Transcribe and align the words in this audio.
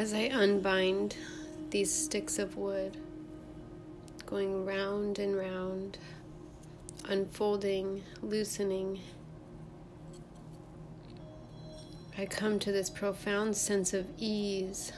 as 0.00 0.14
I 0.14 0.30
unbind 0.32 1.14
these 1.68 1.94
sticks 1.94 2.38
of 2.38 2.56
wood, 2.56 2.96
going 4.24 4.64
round 4.64 5.18
and 5.18 5.36
round, 5.36 5.98
unfolding, 7.06 8.02
loosening, 8.22 8.98
I 12.16 12.24
come 12.24 12.58
to 12.60 12.72
this 12.72 12.88
profound 12.88 13.54
sense 13.54 13.92
of 13.92 14.06
ease 14.16 14.90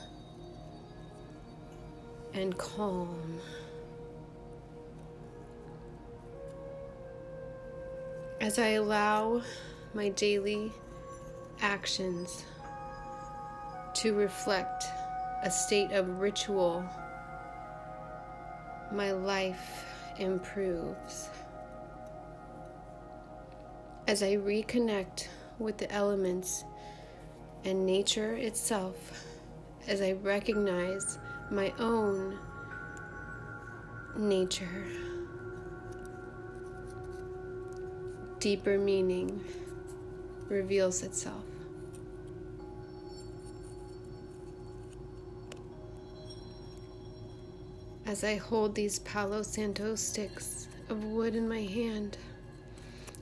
and 2.33 2.57
calm. 2.57 3.41
As 8.41 8.57
I 8.57 8.69
allow 8.69 9.43
my 9.95 10.11
daily 10.11 10.71
actions 11.61 12.45
to 14.03 14.15
reflect 14.15 14.87
a 15.45 15.51
state 15.51 15.93
of 15.93 16.19
ritual, 16.19 16.85
my 18.91 19.13
life 19.13 19.85
improves. 20.19 21.31
As 24.09 24.25
I 24.25 24.39
reconnect 24.39 25.29
with 25.61 25.79
the 25.79 25.89
elements 25.93 26.65
and 27.65 27.87
nature 27.87 28.35
itself, 28.35 29.25
as 29.87 30.01
I 30.01 30.15
recognize 30.15 31.21
my 31.53 31.73
own 31.79 32.37
nature, 34.17 34.85
deeper 38.41 38.79
meaning 38.79 39.45
reveals 40.49 41.05
itself. 41.05 41.52
As 48.13 48.25
I 48.25 48.37
hold 48.37 48.75
these 48.75 48.99
Palo 48.99 49.41
Santo 49.41 49.95
sticks 49.95 50.69
of 50.91 51.03
wood 51.03 51.35
in 51.35 51.49
my 51.49 51.63
hand, 51.63 52.19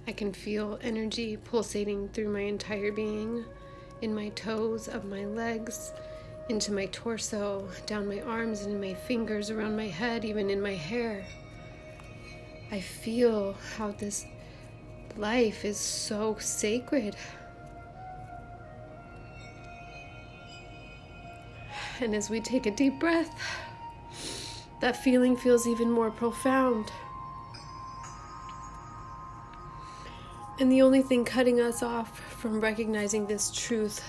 I 0.08 0.10
can 0.10 0.32
feel 0.32 0.80
energy 0.82 1.36
pulsating 1.36 2.08
through 2.08 2.30
my 2.30 2.40
entire 2.40 2.90
being, 2.90 3.44
in 4.02 4.12
my 4.12 4.30
toes, 4.30 4.88
of 4.88 5.04
my 5.04 5.26
legs, 5.26 5.92
into 6.48 6.72
my 6.72 6.86
torso, 6.86 7.68
down 7.86 8.08
my 8.08 8.20
arms, 8.22 8.62
and 8.62 8.80
my 8.80 8.94
fingers, 8.94 9.48
around 9.48 9.76
my 9.76 9.86
head, 9.86 10.24
even 10.24 10.50
in 10.50 10.60
my 10.60 10.74
hair. 10.74 11.24
I 12.72 12.80
feel 12.80 13.56
how 13.76 13.92
this 13.92 14.26
life 15.16 15.64
is 15.64 15.78
so 15.78 16.36
sacred. 16.40 17.14
And 22.00 22.12
as 22.12 22.28
we 22.28 22.40
take 22.40 22.66
a 22.66 22.72
deep 22.72 22.98
breath, 22.98 23.32
that 24.80 24.96
feeling 24.96 25.36
feels 25.36 25.66
even 25.66 25.90
more 25.90 26.10
profound. 26.10 26.90
And 30.58 30.70
the 30.70 30.82
only 30.82 31.02
thing 31.02 31.24
cutting 31.24 31.60
us 31.60 31.82
off 31.82 32.18
from 32.18 32.60
recognizing 32.60 33.26
this 33.26 33.50
truth 33.50 34.02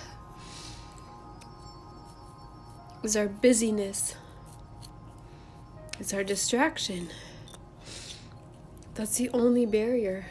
is 3.03 3.16
our 3.16 3.27
busyness, 3.27 4.16
it's 5.99 6.14
our 6.14 6.23
distraction. 6.23 7.09
That's 8.95 9.17
the 9.17 9.30
only 9.30 9.66
barrier. 9.66 10.25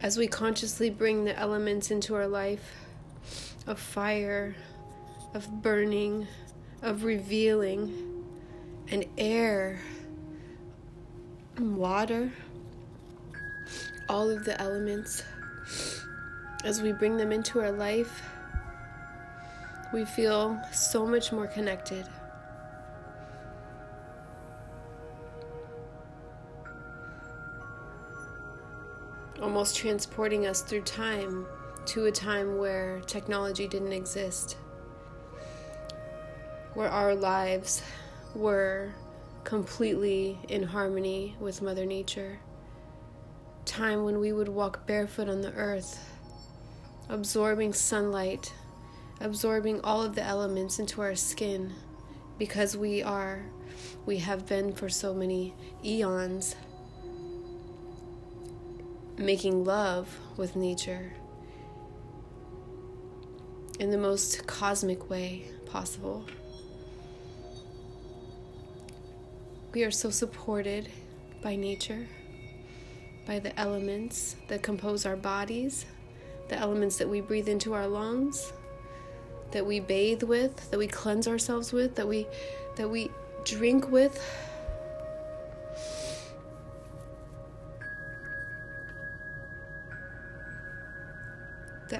As 0.00 0.16
we 0.16 0.28
consciously 0.28 0.88
bring 0.88 1.24
the 1.24 1.36
elements 1.36 1.90
into 1.90 2.14
our 2.14 2.28
life, 2.28 2.87
of 3.68 3.78
fire, 3.78 4.56
of 5.34 5.62
burning, 5.62 6.26
of 6.80 7.04
revealing, 7.04 8.24
and 8.90 9.04
air, 9.18 9.78
and 11.56 11.76
water, 11.76 12.32
all 14.08 14.30
of 14.30 14.46
the 14.46 14.58
elements. 14.58 15.22
As 16.64 16.80
we 16.80 16.92
bring 16.92 17.18
them 17.18 17.30
into 17.30 17.60
our 17.60 17.70
life, 17.70 18.22
we 19.92 20.06
feel 20.06 20.58
so 20.72 21.06
much 21.06 21.30
more 21.30 21.46
connected. 21.46 22.08
Almost 29.42 29.76
transporting 29.76 30.46
us 30.46 30.62
through 30.62 30.82
time 30.82 31.46
to 31.88 32.04
a 32.04 32.12
time 32.12 32.58
where 32.58 33.00
technology 33.06 33.66
didn't 33.66 33.94
exist, 33.94 34.58
where 36.74 36.90
our 36.90 37.14
lives 37.14 37.82
were 38.34 38.92
completely 39.44 40.38
in 40.50 40.62
harmony 40.62 41.34
with 41.40 41.62
Mother 41.62 41.86
Nature. 41.86 42.40
Time 43.64 44.04
when 44.04 44.20
we 44.20 44.32
would 44.32 44.50
walk 44.50 44.86
barefoot 44.86 45.30
on 45.30 45.40
the 45.40 45.52
earth, 45.54 45.98
absorbing 47.08 47.72
sunlight, 47.72 48.52
absorbing 49.22 49.80
all 49.80 50.02
of 50.02 50.14
the 50.14 50.22
elements 50.22 50.78
into 50.78 51.00
our 51.00 51.14
skin 51.14 51.72
because 52.36 52.76
we 52.76 53.02
are, 53.02 53.46
we 54.04 54.18
have 54.18 54.44
been 54.46 54.74
for 54.74 54.90
so 54.90 55.14
many 55.14 55.54
eons 55.82 56.54
making 59.16 59.64
love 59.64 60.18
with 60.36 60.54
nature 60.54 61.14
in 63.78 63.90
the 63.90 63.98
most 63.98 64.46
cosmic 64.46 65.08
way 65.08 65.44
possible. 65.66 66.24
We 69.72 69.84
are 69.84 69.90
so 69.90 70.10
supported 70.10 70.88
by 71.42 71.54
nature, 71.56 72.06
by 73.26 73.38
the 73.38 73.58
elements 73.58 74.36
that 74.48 74.62
compose 74.62 75.06
our 75.06 75.16
bodies, 75.16 75.84
the 76.48 76.56
elements 76.56 76.96
that 76.96 77.08
we 77.08 77.20
breathe 77.20 77.48
into 77.48 77.74
our 77.74 77.86
lungs, 77.86 78.52
that 79.52 79.64
we 79.64 79.80
bathe 79.80 80.22
with, 80.22 80.70
that 80.70 80.78
we 80.78 80.86
cleanse 80.86 81.28
ourselves 81.28 81.72
with, 81.72 81.94
that 81.96 82.08
we 82.08 82.26
that 82.76 82.88
we 82.88 83.10
drink 83.44 83.90
with. 83.90 84.20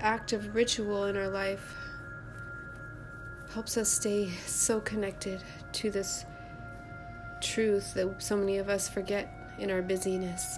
Act 0.08 0.32
of 0.32 0.54
ritual 0.54 1.04
in 1.04 1.18
our 1.18 1.28
life 1.28 1.74
helps 3.52 3.76
us 3.76 3.90
stay 3.90 4.30
so 4.46 4.80
connected 4.80 5.42
to 5.70 5.90
this 5.90 6.24
truth 7.42 7.92
that 7.92 8.22
so 8.22 8.34
many 8.34 8.56
of 8.56 8.70
us 8.70 8.88
forget 8.88 9.28
in 9.58 9.70
our 9.70 9.82
busyness. 9.82 10.56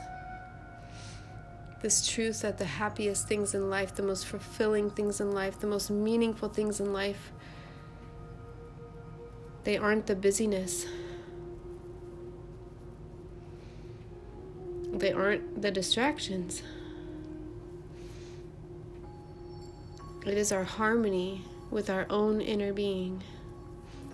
This 1.80 2.06
truth 2.06 2.42
that 2.42 2.58
the 2.58 2.64
happiest 2.64 3.26
things 3.26 3.52
in 3.52 3.68
life, 3.68 3.96
the 3.96 4.04
most 4.04 4.24
fulfilling 4.26 4.88
things 4.88 5.20
in 5.20 5.32
life, 5.32 5.58
the 5.58 5.66
most 5.66 5.90
meaningful 5.90 6.48
things 6.48 6.78
in 6.78 6.92
life, 6.92 7.32
they 9.64 9.76
aren't 9.76 10.06
the 10.06 10.14
busyness. 10.14 10.86
They 14.92 15.12
aren't 15.12 15.60
the 15.60 15.72
distractions. 15.72 16.62
It 20.26 20.36
is 20.36 20.52
our 20.52 20.64
harmony 20.64 21.44
with 21.70 21.88
our 21.88 22.06
own 22.10 22.40
inner 22.40 22.72
being. 22.72 23.22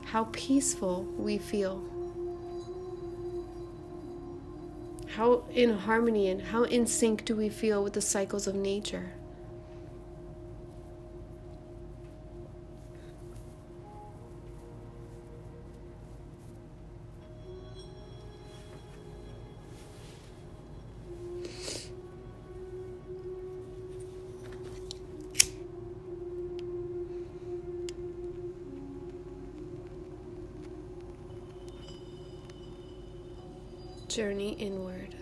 How 0.04 0.28
peaceful 0.32 1.02
we 1.18 1.36
feel. 1.36 1.82
How 5.08 5.44
in 5.52 5.76
harmony 5.76 6.28
and 6.28 6.40
how 6.40 6.62
in 6.62 6.86
sync 6.86 7.24
do 7.24 7.34
we 7.34 7.48
feel 7.48 7.82
with 7.82 7.94
the 7.94 8.00
cycles 8.00 8.46
of 8.46 8.54
nature? 8.54 9.12
Journey 34.16 34.52
inward. 34.52 35.14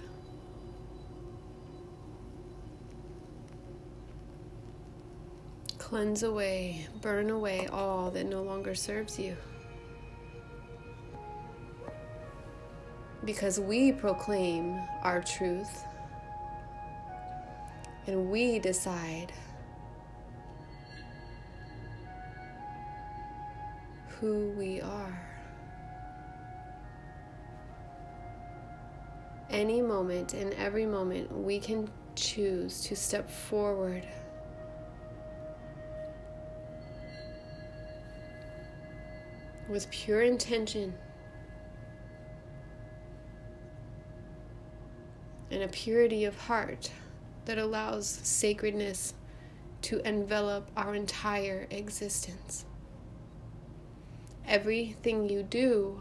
Cleanse 5.79 6.23
away, 6.23 6.87
burn 7.03 7.31
away 7.31 7.67
all 7.73 8.13
that 8.13 8.25
no 8.25 8.45
longer 8.45 8.73
serves 8.73 9.19
you. 9.19 9.37
Because 13.25 13.59
we 13.59 13.91
proclaim 13.91 14.79
our 15.03 15.21
truth. 15.25 15.83
And 18.07 18.31
we 18.31 18.61
decide 18.61 19.33
who 24.21 24.51
we 24.57 24.81
are. 24.81 25.34
Any 29.55 29.81
moment 29.81 30.35
and 30.35 30.53
every 30.55 30.85
moment, 30.85 31.31
we 31.31 31.61
can 31.61 31.89
choose 32.17 32.81
to 32.87 32.97
step 32.97 33.31
forward. 33.31 34.05
With 39.69 39.89
pure 39.93 40.23
intention 40.23 40.93
and 45.53 45.63
a 45.63 45.69
purity 45.69 46.25
of 46.25 46.37
heart 46.37 46.91
that 47.45 47.57
allows 47.57 48.09
sacredness 48.09 49.15
to 49.83 50.01
envelop 50.05 50.69
our 50.77 50.97
entire 50.97 51.69
existence. 51.71 52.65
Everything 54.49 55.29
you 55.29 55.45
do 55.45 56.01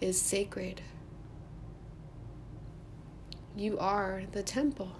is 0.00 0.22
sacred. 0.22 0.80
You 3.56 3.78
are 3.78 4.22
the 4.32 4.42
temple. 4.42 4.92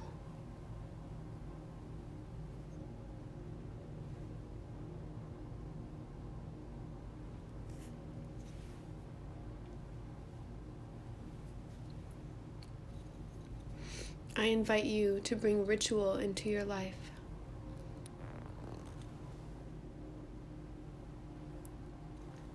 I 14.36 14.46
invite 14.46 14.84
you 14.84 15.20
to 15.24 15.36
bring 15.36 15.66
ritual 15.66 16.14
into 16.16 16.48
your 16.48 16.64
life. 16.64 16.94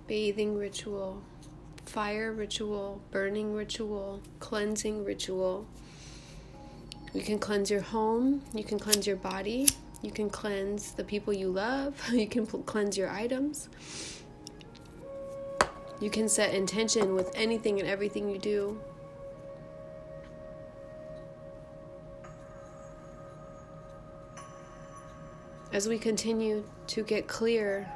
Bathing 0.06 0.56
ritual, 0.56 1.22
fire 1.84 2.32
ritual, 2.32 3.00
burning 3.10 3.54
ritual, 3.54 4.20
cleansing 4.40 5.04
ritual. 5.04 5.66
You 7.12 7.22
can 7.22 7.38
cleanse 7.38 7.70
your 7.70 7.80
home, 7.80 8.42
you 8.54 8.64
can 8.64 8.78
cleanse 8.78 9.06
your 9.06 9.16
body, 9.16 9.68
you 10.02 10.10
can 10.10 10.28
cleanse 10.28 10.92
the 10.92 11.04
people 11.04 11.32
you 11.32 11.48
love, 11.48 11.94
you 12.12 12.26
can 12.26 12.46
cleanse 12.46 12.96
your 12.96 13.10
items. 13.10 13.68
You 16.00 16.10
can 16.10 16.28
set 16.28 16.52
intention 16.52 17.14
with 17.14 17.30
anything 17.34 17.80
and 17.80 17.88
everything 17.88 18.28
you 18.28 18.38
do. 18.38 18.78
as 25.76 25.86
we 25.86 25.98
continue 25.98 26.64
to 26.86 27.02
get 27.02 27.26
clear 27.26 27.86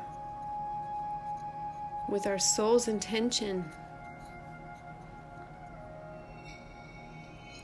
with 2.11 2.27
our 2.27 2.39
soul's 2.39 2.89
intention 2.89 3.65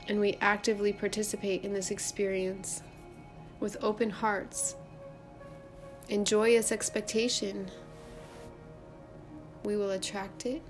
and 0.07 0.19
we 0.19 0.37
actively 0.39 0.93
participate 0.93 1.63
in 1.63 1.73
this 1.73 1.91
experience 1.91 2.81
with 3.59 3.77
open 3.81 4.09
hearts 4.09 4.75
and 6.09 6.25
joyous 6.25 6.71
expectation, 6.71 7.69
we 9.63 9.75
will 9.75 9.91
attract 9.91 10.45
it. 10.45 10.61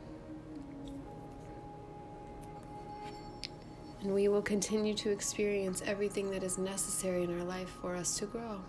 And 4.01 4.13
we 4.13 4.27
will 4.27 4.41
continue 4.41 4.93
to 4.95 5.11
experience 5.11 5.83
everything 5.85 6.31
that 6.31 6.43
is 6.43 6.57
necessary 6.57 7.23
in 7.23 7.37
our 7.37 7.45
life 7.45 7.69
for 7.81 7.95
us 7.95 8.17
to 8.19 8.25
grow. 8.25 8.61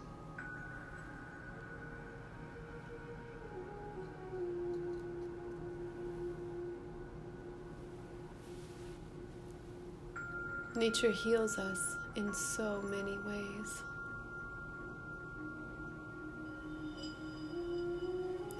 Nature 10.78 11.10
heals 11.10 11.58
us 11.58 11.96
in 12.14 12.32
so 12.32 12.80
many 12.82 13.18
ways. 13.26 13.82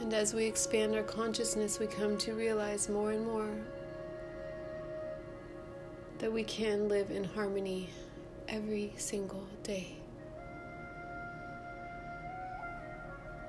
And 0.00 0.12
as 0.12 0.34
we 0.34 0.44
expand 0.44 0.96
our 0.96 1.04
consciousness, 1.04 1.78
we 1.78 1.86
come 1.86 2.18
to 2.18 2.32
realize 2.34 2.88
more 2.88 3.12
and 3.12 3.24
more 3.24 3.56
that 6.18 6.32
we 6.32 6.42
can 6.42 6.88
live 6.88 7.12
in 7.12 7.22
harmony 7.22 7.88
every 8.48 8.92
single 8.96 9.46
day. 9.62 9.94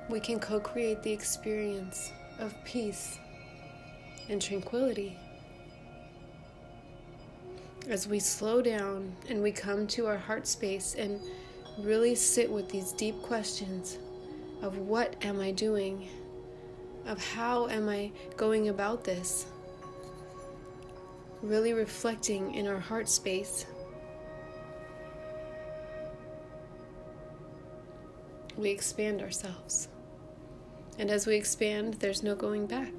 We 0.09 0.19
can 0.19 0.39
co 0.39 0.59
create 0.59 1.01
the 1.01 1.11
experience 1.11 2.11
of 2.37 2.53
peace 2.65 3.17
and 4.29 4.39
tranquility 4.39 5.17
as 7.89 8.07
we 8.07 8.19
slow 8.19 8.61
down 8.61 9.11
and 9.29 9.41
we 9.41 9.51
come 9.51 9.87
to 9.87 10.05
our 10.05 10.17
heart 10.17 10.45
space 10.45 10.95
and 10.95 11.19
really 11.79 12.13
sit 12.13 12.49
with 12.49 12.69
these 12.69 12.91
deep 12.91 13.19
questions 13.23 13.97
of 14.61 14.77
what 14.77 15.15
am 15.25 15.39
I 15.41 15.51
doing? 15.51 16.07
Of 17.07 17.23
how 17.33 17.67
am 17.67 17.89
I 17.89 18.11
going 18.37 18.69
about 18.69 19.03
this? 19.03 19.47
Really 21.41 21.73
reflecting 21.73 22.53
in 22.53 22.67
our 22.67 22.79
heart 22.79 23.09
space. 23.09 23.65
We 28.55 28.69
expand 28.69 29.21
ourselves. 29.21 29.87
And 30.99 31.09
as 31.09 31.25
we 31.25 31.35
expand, 31.35 31.95
there's 31.95 32.21
no 32.21 32.35
going 32.35 32.67
back. 32.67 32.93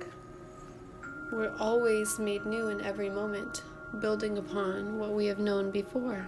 We're 1.30 1.54
always 1.60 2.18
made 2.18 2.44
new 2.44 2.68
in 2.68 2.80
every 2.80 3.10
moment 3.10 3.62
building 3.98 4.38
upon 4.38 4.98
what 4.98 5.12
we 5.12 5.26
have 5.26 5.38
known 5.38 5.70
before. 5.70 6.26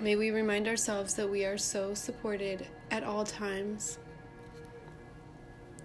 May 0.00 0.14
we 0.14 0.30
remind 0.30 0.68
ourselves 0.68 1.14
that 1.14 1.28
we 1.28 1.44
are 1.44 1.58
so 1.58 1.92
supported 1.92 2.68
at 2.92 3.02
all 3.02 3.24
times, 3.24 3.98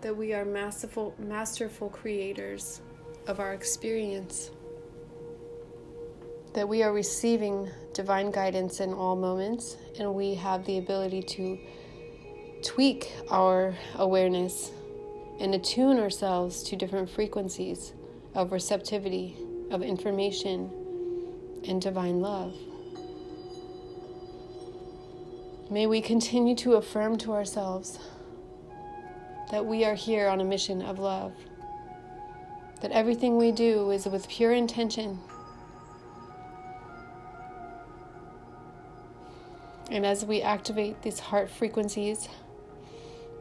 that 0.02 0.16
we 0.16 0.34
are 0.34 0.46
masterful, 0.46 1.16
masterful 1.18 1.90
creators 1.90 2.80
of 3.26 3.40
our 3.40 3.54
experience, 3.54 4.52
that 6.54 6.70
we 6.70 6.84
are 6.84 6.94
receiving 6.94 7.68
divine 7.96 8.30
guidance 8.30 8.82
in 8.82 8.94
all 8.94 9.16
moments, 9.16 9.78
and 9.98 10.14
we 10.14 10.36
have 10.36 10.64
the 10.66 10.78
ability 10.78 11.24
to 11.24 11.58
tweak 12.62 13.12
our 13.32 13.74
awareness 13.96 14.70
and 15.40 15.56
attune 15.56 15.98
ourselves 15.98 16.62
to 16.62 16.76
different 16.76 17.10
frequencies 17.10 17.94
of 18.36 18.52
receptivity, 18.52 19.36
of 19.72 19.82
information, 19.82 20.70
and 21.68 21.82
divine 21.82 22.20
love. 22.22 22.54
May 25.74 25.88
we 25.88 26.02
continue 26.02 26.54
to 26.58 26.74
affirm 26.74 27.18
to 27.18 27.34
ourselves 27.34 27.98
that 29.50 29.66
we 29.66 29.84
are 29.84 29.96
here 29.96 30.28
on 30.28 30.40
a 30.40 30.44
mission 30.44 30.84
of 30.84 31.00
love, 31.00 31.34
that 32.82 32.92
everything 32.92 33.38
we 33.38 33.52
do 33.52 33.90
is 33.90 34.06
with 34.06 34.30
pure 34.30 34.52
intention. 34.54 35.20
And 39.90 40.06
as 40.06 40.24
we 40.24 40.44
activate 40.44 41.02
these 41.02 41.18
heart 41.18 41.50
frequencies, 41.50 42.30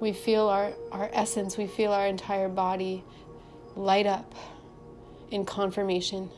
we 0.00 0.14
feel 0.14 0.48
our, 0.48 0.72
our 0.90 1.10
essence, 1.12 1.58
we 1.58 1.66
feel 1.66 1.92
our 1.92 2.06
entire 2.06 2.48
body 2.48 3.04
light 3.76 4.06
up 4.06 4.34
in 5.30 5.44
confirmation. 5.44 6.30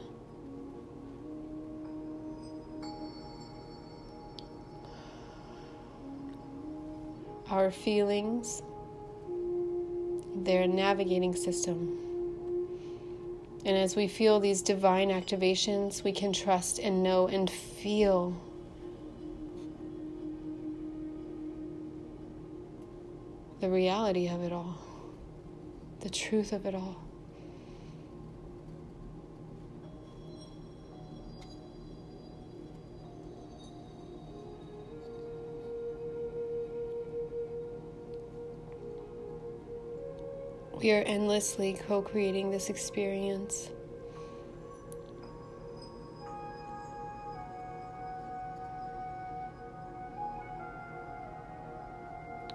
Our 7.55 7.71
feelings, 7.71 8.63
their 10.43 10.67
navigating 10.67 11.37
system, 11.37 11.97
And 13.65 13.77
as 13.79 13.97
we 13.97 14.09
feel 14.09 14.41
these 14.41 14.61
divine 14.61 15.09
activations, 15.09 16.05
we 16.05 16.13
can 16.13 16.33
trust 16.35 16.79
and 16.79 17.03
know 17.03 17.29
and 17.29 17.49
feel 17.49 18.37
the 23.61 23.71
reality 23.71 24.29
of 24.29 24.43
it 24.43 24.53
all, 24.53 24.77
the 26.01 26.11
truth 26.11 26.53
of 26.53 26.67
it 26.67 26.75
all. 26.75 27.04
We 40.81 40.91
are 40.93 41.03
endlessly 41.03 41.75
co 41.75 42.03
creating 42.03 42.51
this 42.51 42.69
experience. 42.69 43.71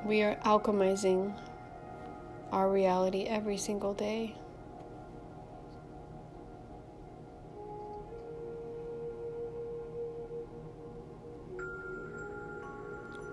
We 0.05 0.21
are 0.21 0.35
alchemizing 0.45 1.33
our 2.51 2.69
reality 2.69 3.23
every 3.23 3.57
single 3.57 3.93
day. 3.93 4.35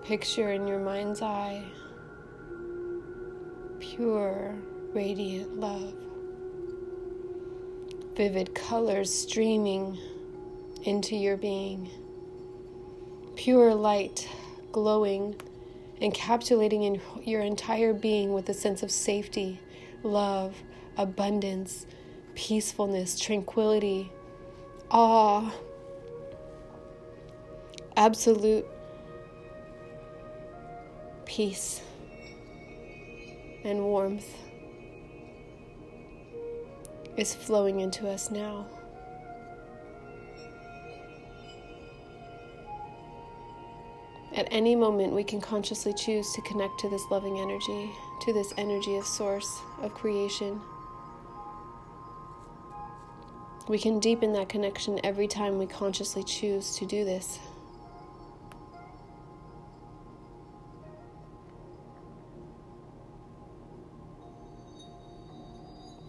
Picture 0.05 0.51
in 0.51 0.65
your 0.67 0.79
mind's 0.79 1.21
eye 1.21 1.63
pure 3.79 4.55
radiant 4.93 5.59
love. 5.59 5.93
Vivid 8.15 8.55
colors 8.55 9.13
streaming 9.13 9.97
into 10.83 11.15
your 11.15 11.37
being. 11.37 11.89
Pure 13.35 13.75
light 13.75 14.27
glowing, 14.71 15.35
encapsulating 16.01 16.83
in 16.83 17.01
your 17.23 17.41
entire 17.41 17.93
being 17.93 18.33
with 18.33 18.49
a 18.49 18.53
sense 18.53 18.83
of 18.83 18.91
safety, 18.91 19.59
love, 20.03 20.55
abundance, 20.97 21.85
peacefulness, 22.35 23.19
tranquility, 23.19 24.11
awe, 24.89 25.51
absolute 27.95 28.65
peace 31.25 31.81
and 33.63 33.79
warmth 33.83 34.46
is 37.17 37.33
flowing 37.33 37.79
into 37.79 38.07
us 38.07 38.29
now. 38.29 38.67
At 44.35 44.47
any 44.51 44.75
moment, 44.75 45.13
we 45.13 45.23
can 45.23 45.41
consciously 45.41 45.93
choose 45.93 46.31
to 46.33 46.41
connect 46.43 46.79
to 46.81 46.89
this 46.89 47.01
loving 47.09 47.39
energy, 47.39 47.91
to 48.21 48.33
this 48.33 48.53
energy 48.55 48.95
of 48.97 49.05
source, 49.05 49.61
of 49.81 49.95
creation. 49.95 50.61
We 53.67 53.79
can 53.79 53.99
deepen 53.99 54.31
that 54.33 54.47
connection 54.47 54.99
every 55.03 55.27
time 55.27 55.57
we 55.57 55.65
consciously 55.65 56.23
choose 56.23 56.75
to 56.75 56.85
do 56.85 57.03
this. 57.03 57.39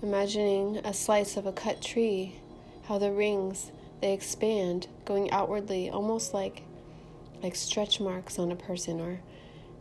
Imagining 0.02 0.78
a 0.84 0.94
slice 0.94 1.36
of 1.36 1.46
a 1.46 1.52
cut 1.52 1.82
tree, 1.82 2.36
how 2.84 2.98
the 2.98 3.10
rings 3.10 3.72
they 4.00 4.12
expand, 4.12 4.86
going 5.04 5.30
outwardly, 5.30 5.90
almost 5.90 6.32
like 6.32 6.62
like 7.42 7.54
stretch 7.54 8.00
marks 8.00 8.38
on 8.38 8.50
a 8.52 8.56
person, 8.56 9.00
or 9.00 9.20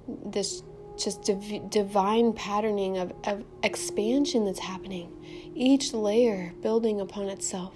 this 0.08 0.64
just 0.98 1.24
div- 1.24 1.70
divine 1.70 2.34
patterning 2.34 2.98
of, 2.98 3.14
of 3.26 3.44
expansion 3.64 4.46
that's 4.46 4.60
happening. 4.60 5.12
Each 5.56 5.94
layer 5.94 6.54
building 6.62 7.00
upon 7.00 7.30
itself. 7.30 7.76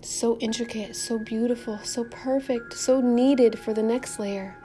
So 0.00 0.36
intricate, 0.38 0.96
so 0.96 1.18
beautiful, 1.18 1.78
so 1.84 2.04
perfect, 2.04 2.74
so 2.74 3.00
needed 3.00 3.58
for 3.58 3.72
the 3.72 3.82
next 3.82 4.18
layer. 4.18 4.56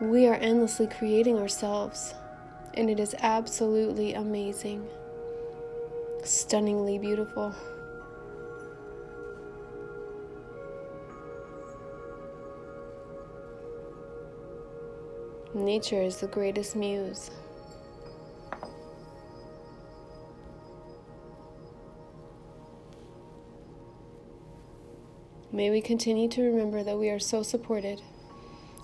We 0.00 0.26
are 0.26 0.34
endlessly 0.34 0.86
creating 0.86 1.38
ourselves 1.38 2.14
and 2.78 2.88
it 2.88 3.00
is 3.00 3.12
absolutely 3.18 4.14
amazing, 4.14 4.86
stunningly 6.22 6.96
beautiful. 6.96 7.52
Nature 15.52 16.00
is 16.00 16.18
the 16.18 16.28
greatest 16.28 16.76
muse. 16.76 17.32
May 25.50 25.70
we 25.70 25.80
continue 25.80 26.28
to 26.28 26.42
remember 26.42 26.84
that 26.84 26.96
we 26.96 27.10
are 27.10 27.18
so 27.18 27.42
supported 27.42 28.00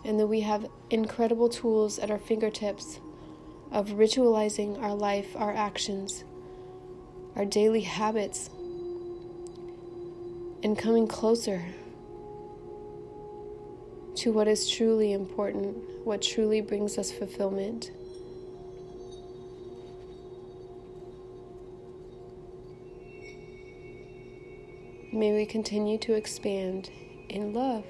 and 0.05 0.19
that 0.19 0.27
we 0.27 0.41
have 0.41 0.67
incredible 0.91 1.49
tools 1.49 2.01
at 2.01 2.11
our 2.11 2.19
fingertips 2.19 2.99
of 3.75 3.89
ritualizing 3.89 4.81
our 4.81 4.95
life, 4.95 5.35
our 5.35 5.53
actions, 5.53 6.23
our 7.35 7.45
daily 7.45 7.81
habits, 7.81 8.49
and 10.63 10.79
coming 10.79 11.09
closer 11.09 11.61
to 14.15 14.31
what 14.31 14.47
is 14.47 14.71
truly 14.71 15.13
important, 15.13 15.77
what 16.05 16.23
truly 16.23 16.61
brings 16.61 16.97
us 16.99 17.11
fulfillment. 17.11 17.91
May 25.13 25.33
we 25.33 25.47
continue 25.47 25.99
to 25.99 26.15
expand 26.15 26.91
in 27.29 27.53
love. 27.53 27.85